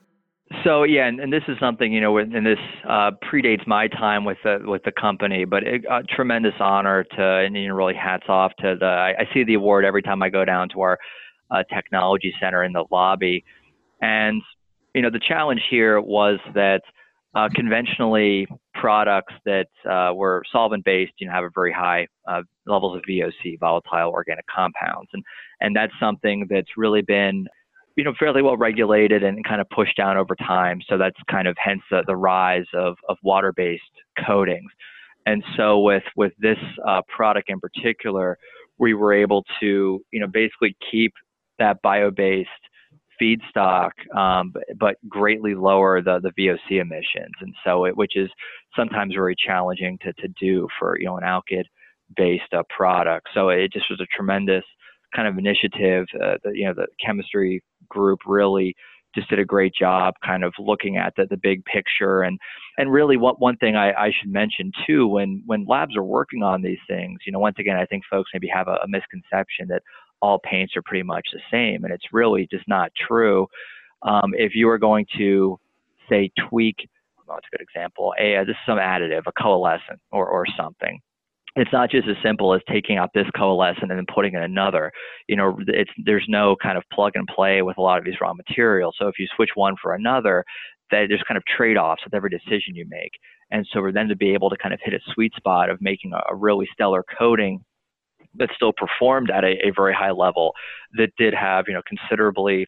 [0.64, 2.58] So yeah, and, and this is something you know, and this
[2.88, 7.22] uh, predates my time with the with the company, but it, a tremendous honor to,
[7.22, 8.86] and you know, really hats off to the.
[8.86, 10.98] I, I see the award every time I go down to our
[11.52, 13.44] uh, technology center in the lobby,
[14.02, 14.42] and
[14.96, 16.82] you know, the challenge here was that
[17.36, 18.48] uh, conventionally,
[18.80, 23.04] products that uh, were solvent based, you know, have a very high uh, levels of
[23.10, 25.24] VOC, volatile organic compounds, and
[25.62, 27.48] and that's something that's really been,
[27.96, 30.80] you know, fairly well regulated and kind of pushed down over time.
[30.88, 33.84] So that's kind of hence the, the rise of of water based
[34.26, 34.72] coatings.
[35.26, 38.38] And so with with this uh, product in particular,
[38.78, 41.14] we were able to, you know, basically keep
[41.60, 42.50] that bio-based
[43.22, 47.34] feedstock, um, but, but, greatly lower the, the VOC emissions.
[47.42, 48.30] And so it, which is
[48.76, 51.66] sometimes very challenging to, to do for, you know, an alkyd
[52.16, 53.28] based uh, product.
[53.34, 54.64] So it just was a tremendous
[55.16, 56.06] kind of initiative.
[56.16, 58.76] Uh, the, you know, the chemistry group really
[59.16, 62.38] just did a great job kind of looking at the, the big picture and
[62.78, 66.44] and really what one thing I, I should mention too when when labs are working
[66.44, 69.68] on these things you know once again I think folks maybe have a, a misconception
[69.70, 69.82] that
[70.22, 73.48] all paints are pretty much the same and it's really just not true
[74.04, 75.60] um, if you are going to
[76.10, 76.76] say tweak
[77.28, 81.00] well, it's a good example a, this is some additive a coalescent or, or something
[81.58, 84.92] it's not just as simple as taking out this coalescent and then putting in another.
[85.28, 88.22] You know, it's there's no kind of plug and play with a lot of these
[88.22, 88.96] raw materials.
[89.00, 90.46] So if you switch one for another,
[90.92, 93.12] that there's kind of trade-offs with every decision you make.
[93.50, 95.82] And so for them to be able to kind of hit a sweet spot of
[95.82, 97.64] making a, a really stellar coating
[98.38, 100.54] that still performed at a, a, very high level,
[100.94, 102.68] that did have you know considerably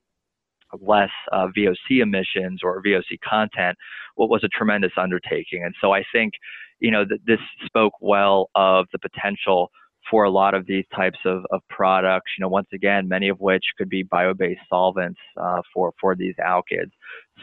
[0.82, 3.76] less uh, VOC emissions or VOC content,
[4.16, 5.64] what was a tremendous undertaking.
[5.64, 6.34] And so I think
[6.80, 9.70] you know, th- this spoke well of the potential
[10.10, 13.40] for a lot of these types of, of products, you know, once again, many of
[13.40, 16.92] which could be bio-based solvents uh, for, for these alkyds.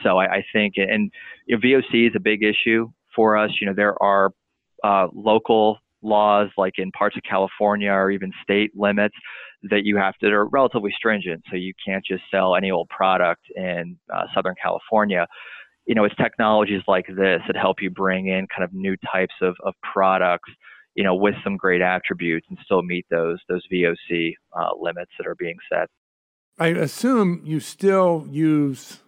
[0.03, 1.13] So I, I think, and
[1.47, 3.51] you know, VOC is a big issue for us.
[3.61, 4.33] You know, there are
[4.83, 9.17] uh, local laws like in parts of California or even state limits
[9.71, 11.43] that you have to, are relatively stringent.
[11.51, 15.27] So you can't just sell any old product in uh, Southern California
[15.87, 19.35] you know, it's technologies like this that help you bring in kind of new types
[19.41, 20.51] of, of products,
[20.95, 25.27] you know, with some great attributes and still meet those those VOC uh, limits that
[25.27, 25.89] are being set.
[26.59, 29.01] I assume you still use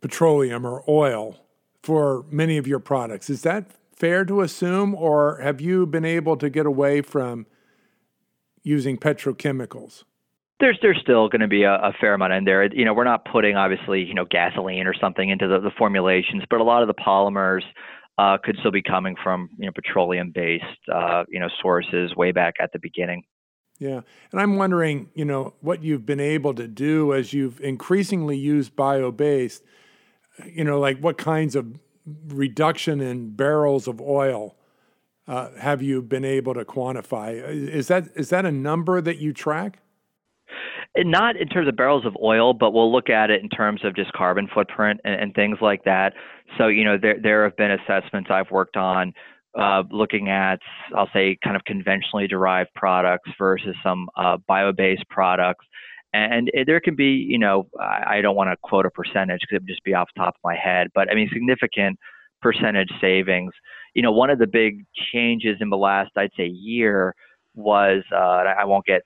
[0.00, 1.36] petroleum or oil
[1.82, 3.28] for many of your products.
[3.28, 3.64] Is that
[3.98, 7.46] fair to assume, or have you been able to get away from
[8.62, 10.04] using petrochemicals?
[10.60, 12.64] there's there's still going to be a, a, fair amount in there.
[12.72, 16.42] You know, we're not putting obviously you know gasoline or something into the, the formulations,
[16.50, 17.62] but a lot of the polymers
[18.18, 22.32] uh, could still be coming from you know petroleum based uh, you know sources way
[22.32, 23.22] back at the beginning.
[23.78, 24.00] Yeah,
[24.32, 28.74] and I'm wondering, you know, what you've been able to do as you've increasingly used
[28.74, 29.62] bio based.
[30.44, 31.78] You know, like what kinds of
[32.28, 34.56] reduction in barrels of oil
[35.26, 37.34] uh, have you been able to quantify?
[37.34, 39.80] Is that is that a number that you track?
[40.96, 43.94] not in terms of barrels of oil, but we'll look at it in terms of
[43.94, 46.14] just carbon footprint and, and things like that.
[46.56, 49.12] So, you know, there there have been assessments I've worked on
[49.58, 50.58] uh, looking at,
[50.96, 55.64] I'll say, kind of conventionally derived products versus some uh, bio-based products.
[56.12, 59.56] And there can be, you know, I, I don't want to quote a percentage because
[59.56, 61.98] it would just be off the top of my head, but I mean, significant
[62.40, 63.52] percentage savings.
[63.94, 67.14] You know, one of the big changes in the last, I'd say, year
[67.54, 69.02] was, uh, I won't get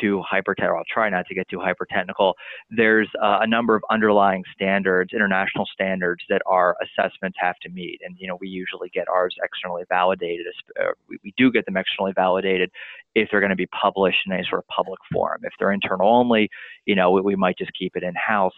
[0.00, 0.54] too hyper.
[0.60, 2.34] I'll try not to get too hyper technical.
[2.70, 8.00] There's uh, a number of underlying standards, international standards that our assessments have to meet,
[8.04, 10.46] and you know we usually get ours externally validated.
[10.80, 12.70] Uh, we, we do get them externally validated
[13.14, 15.40] if they're going to be published in any sort of public forum.
[15.44, 16.48] If they're internal only,
[16.86, 18.54] you know we, we might just keep it in house.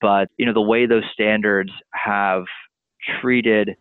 [0.00, 2.44] But you know the way those standards have
[3.20, 3.76] treated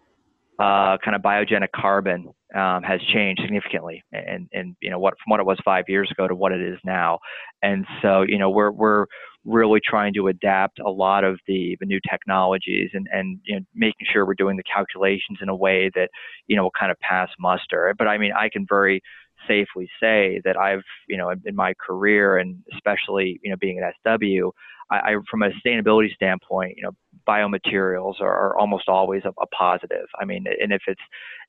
[0.59, 5.31] uh, kind of biogenic carbon um, has changed significantly, and and you know what from
[5.31, 7.19] what it was five years ago to what it is now,
[7.61, 9.05] and so you know we're we're
[9.45, 13.61] really trying to adapt a lot of the, the new technologies and and you know
[13.75, 16.09] making sure we're doing the calculations in a way that
[16.47, 17.93] you know will kind of pass muster.
[17.97, 19.01] But I mean I can very
[19.47, 23.93] safely say that I've you know in my career and especially you know being at
[24.19, 24.51] SW
[24.89, 26.91] I, I, from a sustainability standpoint, you know,
[27.27, 30.07] biomaterials are, are almost always a, a, positive.
[30.19, 31.01] I mean, and if it's,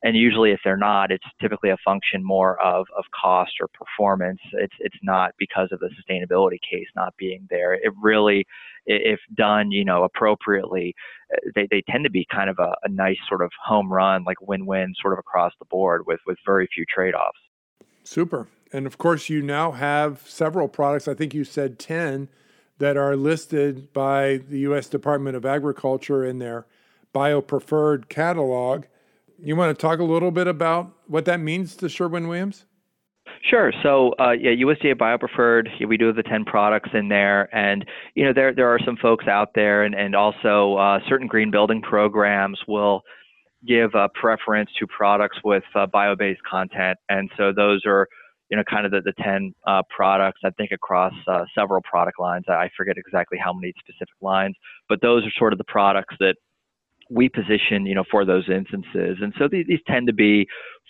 [0.03, 4.41] and usually if they're not, it's typically a function more of, of cost or performance.
[4.53, 7.75] It's, it's not because of the sustainability case not being there.
[7.75, 8.45] It really,
[8.87, 10.95] if done, you know, appropriately,
[11.33, 14.25] uh, they, they tend to be kind of a, a nice sort of home run,
[14.25, 17.39] like win-win sort of across the board with, with very few trade-offs.
[18.05, 18.49] Super.
[18.73, 21.09] And of course, you now have several products.
[21.09, 22.29] I think you said 10
[22.79, 24.89] that are listed by the U.S.
[24.89, 26.67] Department of Agriculture in their
[27.13, 28.85] bio-preferred catalog.
[29.39, 32.67] You want to talk a little bit about what that means to Sherwin Williams?
[33.49, 33.73] Sure.
[33.83, 37.55] So, uh, yeah, USDA BioPreferred, we do have the 10 products in there.
[37.55, 37.85] And,
[38.15, 41.51] you know, there, there are some folks out there, and, and also uh, certain green
[41.51, 43.03] building programs will
[43.67, 46.99] give a preference to products with uh, bio based content.
[47.09, 48.09] And so those are
[48.51, 52.21] you know, kind of the, the 10 uh, products, I think across uh, several product
[52.21, 52.45] lines.
[52.49, 54.55] I forget exactly how many specific lines,
[54.89, 56.37] but those are sort of the products that
[57.11, 59.19] we position, you know, for those instances.
[59.21, 60.47] And so these, these tend to be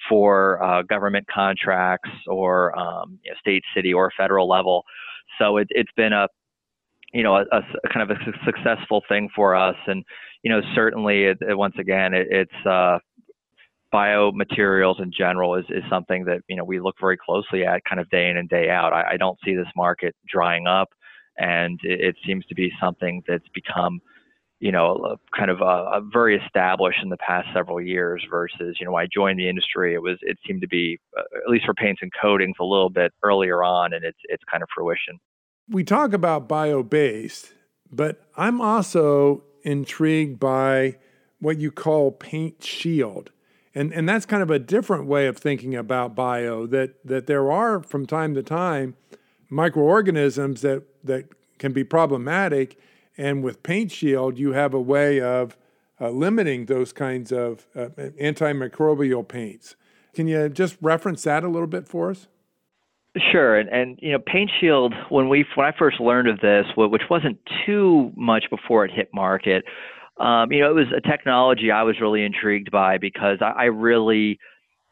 [0.09, 4.85] for uh, government contracts or um, you know, state, city, or federal level.
[5.39, 6.29] So it, has been a
[7.13, 9.77] you know, a, a, kind of a successful thing for us.
[9.87, 10.05] And,
[10.43, 12.99] you know, certainly, it, it, once again, it, it's uh,
[13.95, 18.01] biomaterials in general is, is something that, you know, we look very closely at kind
[18.01, 18.93] of day in and day out.
[18.93, 20.89] I, I don't see this market drying up,
[21.39, 24.01] and it, it seems to be something that's become–
[24.61, 28.95] you know, kind of uh, very established in the past several years versus, you know,
[28.95, 32.01] I joined the industry, it was, it seemed to be, uh, at least for paints
[32.01, 35.19] and coatings, a little bit earlier on and its, its kind of fruition.
[35.69, 37.53] We talk about bio based,
[37.91, 40.97] but I'm also intrigued by
[41.41, 43.33] what you call paint shield.
[43.75, 47.51] And, and that's kind of a different way of thinking about bio that, that there
[47.51, 48.95] are from time to time
[49.51, 51.27] microorganisms that, that
[51.59, 52.79] can be problematic
[53.17, 55.57] and with Paint Shield, you have a way of
[56.01, 57.89] uh, limiting those kinds of uh,
[58.21, 59.77] antimicrobial paints.
[60.15, 62.27] Can you just reference that a little bit for us?
[63.31, 64.93] Sure, and, and you know, Paint Shield.
[65.09, 69.09] When we when I first learned of this, which wasn't too much before it hit
[69.15, 69.65] market,
[70.19, 73.65] um, you know, it was a technology I was really intrigued by because I, I
[73.65, 74.39] really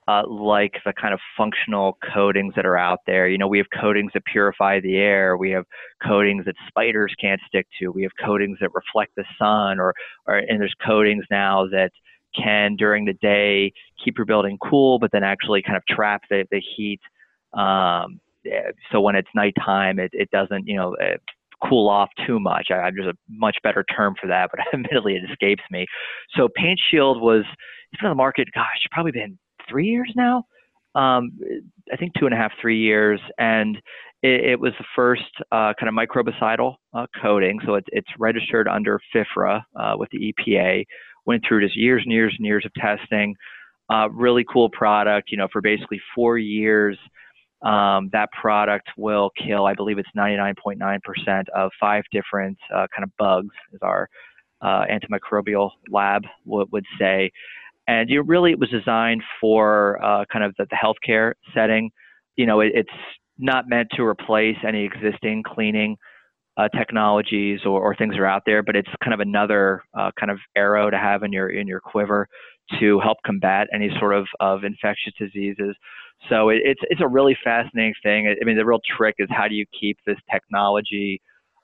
[0.08, 3.28] uh, like the kind of functional coatings that are out there.
[3.28, 5.36] You know, we have coatings that purify the air.
[5.36, 5.64] We have
[6.04, 7.88] coatings that spiders can't stick to.
[7.88, 9.94] We have coatings that reflect the sun, or,
[10.26, 11.92] or and there's coatings now that
[12.34, 16.44] can during the day keep your building cool, but then actually kind of trap the,
[16.50, 17.00] the heat.
[17.52, 18.20] Um,
[18.90, 21.18] so when it's nighttime, it, it doesn't, you know, uh,
[21.68, 22.68] cool off too much.
[22.70, 25.86] I, there's a much better term for that, but admittedly it escapes me.
[26.36, 27.44] So Paint Shield was,
[27.92, 30.44] it's been on the market, gosh, probably been three years now.
[30.94, 31.30] Um,
[31.92, 33.76] I think two and a half, three years, and
[34.22, 37.58] it, it was the first uh, kind of microbicidal uh, coating.
[37.64, 40.84] So it, it's registered under FIFRA uh, with the EPA.
[41.24, 43.34] Went through just years and years and years of testing.
[43.90, 45.30] Uh, really cool product.
[45.30, 46.98] You know, for basically four years,
[47.62, 49.66] um, that product will kill.
[49.66, 54.08] I believe it's 99.9% of five different uh, kind of bugs, as our
[54.60, 57.30] uh, antimicrobial lab w- would say.
[57.86, 61.90] And you really, it was designed for uh, kind of the, the healthcare setting.
[62.36, 62.90] You know, it, it's
[63.38, 65.96] not meant to replace any existing cleaning
[66.56, 70.30] uh, technologies or, or, things are out there, but it's kind of another uh, kind
[70.30, 72.28] of arrow to have in your in your quiver
[72.78, 75.74] to help combat any sort of, of infectious diseases.
[76.28, 78.34] So it, it's it's a really fascinating thing.
[78.40, 81.22] I mean, the real trick is how do you keep this technology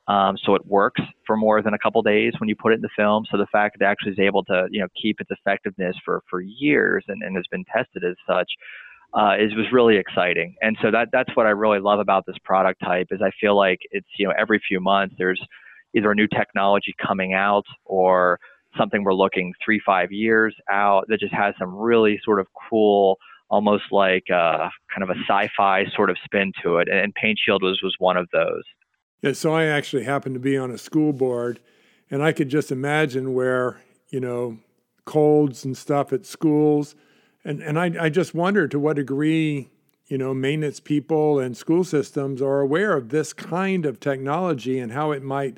[0.09, 2.81] um, so it works for more than a couple days when you put it in
[2.81, 3.27] the film.
[3.31, 6.23] So the fact that it actually is able to, you know, keep its effectiveness for,
[6.31, 8.51] for years and, and has been tested as such
[9.15, 10.55] uh, is was really exciting.
[10.61, 13.57] And so that that's what I really love about this product type is I feel
[13.57, 15.41] like it's you know every few months there's
[15.95, 18.39] either a new technology coming out or
[18.77, 23.19] something we're looking three five years out that just has some really sort of cool
[23.51, 27.63] almost like uh, kind of a sci-fi sort of spin to it and paint shield
[27.63, 28.63] was was one of those
[29.23, 31.59] yeah, so I actually happened to be on a school board,
[32.11, 34.59] and I could just imagine where, you know,
[35.05, 36.95] colds and stuff at schools.
[37.49, 39.71] And, and I, I just wonder to what degree,
[40.07, 44.93] you know, maintenance people and school systems are aware of this kind of technology and
[44.93, 45.57] how it might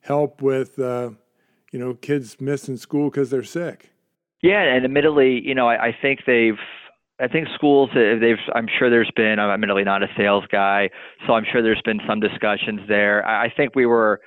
[0.00, 1.12] help with, uh,
[1.72, 3.90] you know, kids missing school because they're sick.
[4.42, 6.58] Yeah, and admittedly, you know, I, I think they've
[7.18, 10.90] I think schools, they've, I'm sure there's been, I'm admittedly not a sales guy,
[11.26, 13.26] so I'm sure there's been some discussions there.
[13.26, 14.22] I think we were,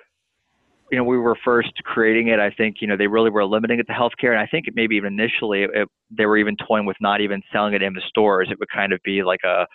[0.93, 2.39] you know, we were first creating it.
[2.39, 4.29] I think, you know, they really were limiting it to healthcare.
[4.29, 7.73] And I think maybe even initially it, they were even toying with not even selling
[7.73, 8.49] it in the stores.
[8.51, 9.65] It would kind of be like a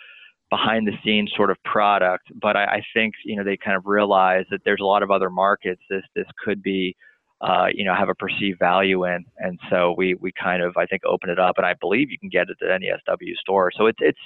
[0.49, 2.23] behind the scenes sort of product.
[2.41, 5.11] But I, I think, you know, they kind of realized that there's a lot of
[5.11, 6.95] other markets this, this could be,
[7.41, 9.25] uh, you know, have a perceived value in.
[9.39, 12.17] And so we we kind of I think open it up, and I believe you
[12.17, 13.73] can get it at any SW store.
[13.77, 14.19] So it's it's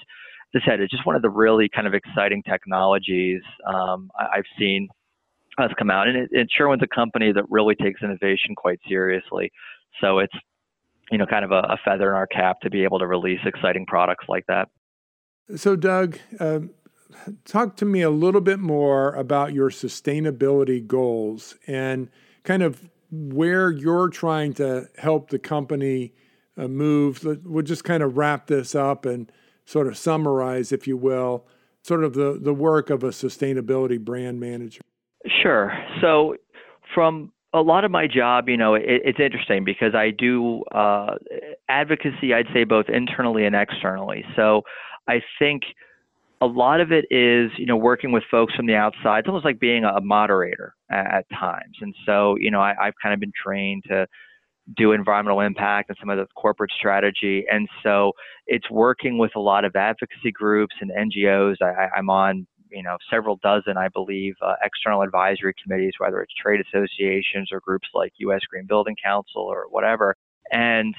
[0.55, 4.35] as I said, it's just one of the really kind of exciting technologies um, I,
[4.35, 4.89] have seen
[5.57, 9.51] us come out, and it, it Sherwin's a company that really takes innovation quite seriously.
[10.01, 10.33] So it's
[11.11, 13.39] you know kind of a, a feather in our cap to be able to release
[13.45, 14.69] exciting products like that.
[15.55, 16.17] So Doug.
[16.39, 16.71] Um,
[17.45, 22.09] talk to me a little bit more about your sustainability goals and
[22.43, 26.13] kind of where you're trying to help the company
[26.57, 27.23] uh, move.
[27.43, 29.31] We'll just kind of wrap this up and
[29.65, 31.45] sort of summarize, if you will,
[31.83, 34.81] sort of the, the work of a sustainability brand manager.
[35.41, 35.73] Sure.
[36.01, 36.35] So,
[36.93, 41.15] from a lot of my job, you know, it, it's interesting because I do uh,
[41.69, 44.25] advocacy, I'd say both internally and externally.
[44.35, 44.63] So,
[45.07, 45.63] I think
[46.41, 49.19] a lot of it is, you know, working with folks from the outside.
[49.19, 51.77] It's almost like being a moderator at, at times.
[51.81, 54.07] And so, you know, I, I've kind of been trained to
[54.77, 57.45] do environmental impact and some of the corporate strategy.
[57.51, 58.13] And so
[58.47, 61.55] it's working with a lot of advocacy groups and NGOs.
[61.61, 66.33] I, I'm on you know several dozen, I believe, uh, external advisory committees, whether it's
[66.41, 68.41] trade associations or groups like U.S.
[68.49, 70.15] Green Building Council or whatever,
[70.51, 70.95] and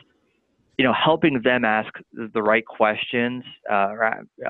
[0.78, 3.94] you know, helping them ask the right questions uh,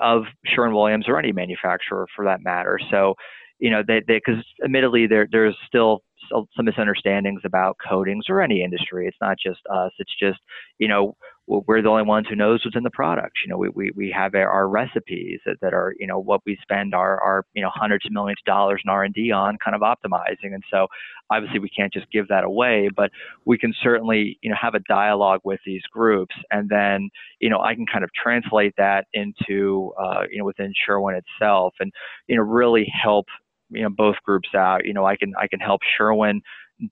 [0.01, 2.79] of Sherwin Williams or any manufacturer for that matter.
[2.91, 3.15] So,
[3.59, 9.07] you know, they because admittedly there there's still some misunderstandings about coatings or any industry.
[9.07, 9.93] It's not just us.
[9.99, 10.39] It's just
[10.79, 11.17] you know
[11.47, 13.41] we're the only ones who knows what's in the products.
[13.45, 16.57] You know, we, we, we have our recipes that, that are, you know, what we
[16.63, 19.83] spend our, our, you know, hundreds of millions of dollars in R&D on kind of
[19.83, 20.55] optimizing.
[20.55, 20.87] And so
[21.31, 23.11] obviously we can't just give that away, but
[23.45, 26.35] we can certainly, you know, have a dialogue with these groups.
[26.51, 27.11] And then,
[27.41, 31.75] you know, I can kind of translate that into, uh, you know, within Sherwin itself
[31.79, 31.93] and,
[32.27, 33.27] you know, really help,
[33.71, 34.85] you know, both groups out.
[34.85, 36.41] You know, I can, I can help Sherwin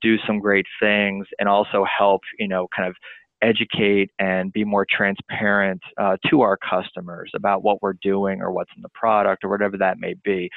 [0.01, 2.97] do some great things and also help, you know, kind of
[3.43, 8.71] educate and be more transparent uh, to our customers about what we're doing or what's
[8.77, 10.49] in the product or whatever that may be.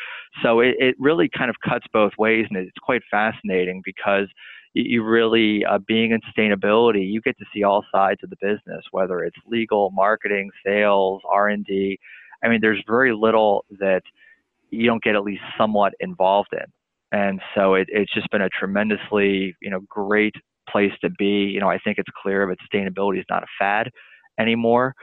[0.43, 4.28] So it, it really kind of cuts both ways, and it's quite fascinating because
[4.76, 8.84] you really uh, being in sustainability you get to see all sides of the business
[8.91, 11.97] whether it's legal marketing sales r&d
[12.43, 14.01] i mean there's very little that
[14.76, 16.65] you don't get at least somewhat involved in
[17.11, 20.36] and so it, it's just been a tremendously you know great
[20.69, 21.49] place to be.
[21.53, 23.89] You know, I think it's clear that sustainability is not a fad
[24.39, 24.93] anymore.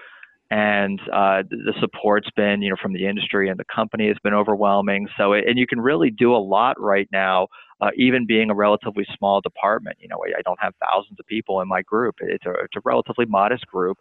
[0.51, 4.35] And uh, the support's been, you know, from the industry and the company has been
[4.35, 5.09] overwhelming.
[5.17, 7.49] So, it, and you can really do a lot right now,
[7.81, 9.97] uh, even being a relatively small department.
[9.99, 12.17] You know, I don't have thousands of people in my group.
[12.21, 13.97] It's a, it's a relatively modest group,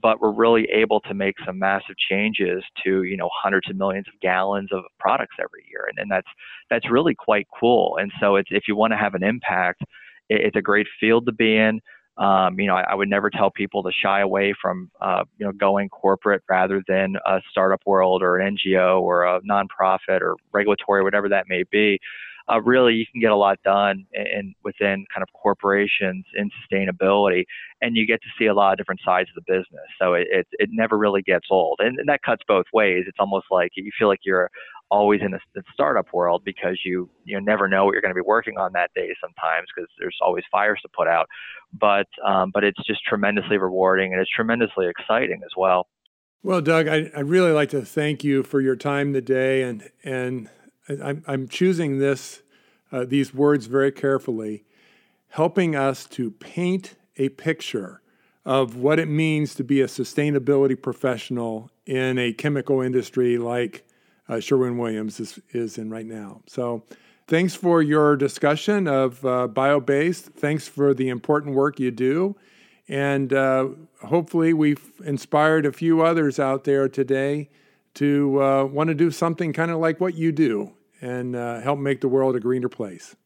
[0.00, 4.06] but we're really able to make some massive changes to, you know, hundreds of millions
[4.08, 6.28] of gallons of products every year, and, and that's
[6.70, 7.96] that's really quite cool.
[8.00, 9.82] And so, it's if you want to have an impact
[10.28, 11.80] it's a great field to be in.
[12.18, 15.44] Um, you know, I, I, would never tell people to shy away from, uh, you
[15.44, 20.34] know, going corporate rather than a startup world or an NGO or a nonprofit or
[20.50, 21.98] regulatory, whatever that may be.
[22.50, 26.50] Uh, really, you can get a lot done in, in, within kind of corporations in
[26.62, 27.44] sustainability,
[27.80, 29.86] and you get to see a lot of different sides of the business.
[30.00, 33.04] So it it, it never really gets old, and, and that cuts both ways.
[33.06, 34.50] It's almost like you feel like you're
[34.90, 35.40] always in the,
[35.72, 38.90] startup world because you you never know what you're going to be working on that
[38.94, 41.26] day sometimes because there's always fires to put out.
[41.72, 45.88] But um, but it's just tremendously rewarding and it's tremendously exciting as well.
[46.42, 50.48] Well, Doug, I, I'd really like to thank you for your time today, and and
[50.88, 52.42] I'm, I'm choosing this
[52.92, 54.64] uh, these words very carefully,
[55.28, 58.00] helping us to paint a picture
[58.44, 63.84] of what it means to be a sustainability professional in a chemical industry like
[64.28, 66.42] uh, Sherwin Williams is, is in right now.
[66.46, 66.84] So,
[67.26, 70.34] thanks for your discussion of uh, BioBased.
[70.34, 72.36] Thanks for the important work you do.
[72.88, 73.68] And uh,
[74.04, 77.48] hopefully, we've inspired a few others out there today
[77.96, 81.78] to uh, want to do something kind of like what you do and uh, help
[81.78, 83.16] make the world a greener place.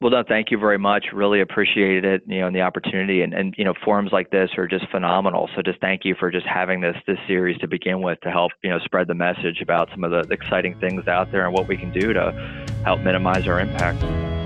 [0.00, 1.06] Well, no, thank you very much.
[1.12, 3.22] Really appreciated it, you know, and the opportunity.
[3.22, 5.50] And, and you know, forums like this are just phenomenal.
[5.56, 8.52] So just thank you for just having this this series to begin with to help
[8.62, 11.66] you know spread the message about some of the exciting things out there and what
[11.66, 12.30] we can do to
[12.84, 14.37] help minimize our impact.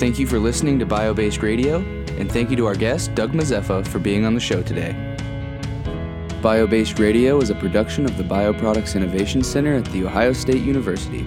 [0.00, 1.80] Thank you for listening to BioBased Radio,
[2.16, 4.94] and thank you to our guest, Doug Mazeppa, for being on the show today.
[6.40, 11.26] BioBased Radio is a production of the Bioproducts Innovation Center at The Ohio State University.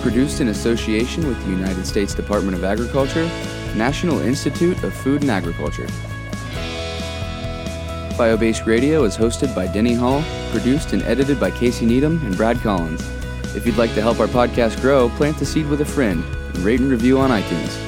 [0.00, 3.26] Produced in association with the United States Department of Agriculture,
[3.76, 5.86] National Institute of Food and Agriculture.
[8.16, 12.56] BioBased Radio is hosted by Denny Hall, produced and edited by Casey Needham and Brad
[12.60, 13.06] Collins.
[13.54, 16.24] If you'd like to help our podcast grow, plant the seed with a friend
[16.64, 17.87] rate and review on iTunes.